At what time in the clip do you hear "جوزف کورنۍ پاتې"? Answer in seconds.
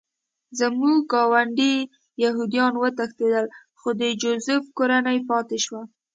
4.21-5.57